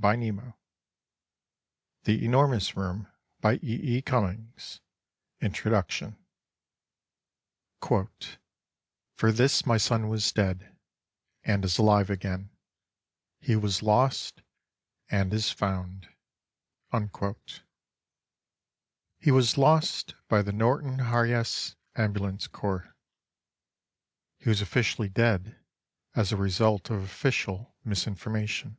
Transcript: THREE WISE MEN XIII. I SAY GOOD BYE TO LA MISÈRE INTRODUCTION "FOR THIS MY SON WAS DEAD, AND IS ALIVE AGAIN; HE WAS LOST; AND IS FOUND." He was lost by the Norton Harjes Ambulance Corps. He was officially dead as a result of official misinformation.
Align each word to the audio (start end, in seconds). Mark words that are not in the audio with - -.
THREE 0.00 0.30
WISE 0.32 0.32
MEN 0.32 0.54
XIII. 2.06 2.28
I 2.30 2.58
SAY 2.60 2.72
GOOD 2.72 3.04
BYE 3.40 3.56
TO 3.56 4.12
LA 4.12 4.20
MISÈRE 4.20 4.80
INTRODUCTION 5.42 6.16
"FOR 7.82 8.10
THIS 9.32 9.66
MY 9.66 9.76
SON 9.76 10.08
WAS 10.08 10.32
DEAD, 10.32 10.74
AND 11.42 11.64
IS 11.64 11.76
ALIVE 11.78 12.08
AGAIN; 12.08 12.50
HE 13.40 13.56
WAS 13.56 13.82
LOST; 13.82 14.40
AND 15.10 15.34
IS 15.34 15.50
FOUND." 15.50 16.08
He 19.18 19.30
was 19.30 19.58
lost 19.58 20.14
by 20.28 20.40
the 20.40 20.52
Norton 20.52 20.98
Harjes 21.00 21.74
Ambulance 21.96 22.46
Corps. 22.46 22.94
He 24.38 24.48
was 24.48 24.62
officially 24.62 25.10
dead 25.10 25.58
as 26.14 26.32
a 26.32 26.38
result 26.38 26.90
of 26.90 27.02
official 27.02 27.74
misinformation. 27.84 28.78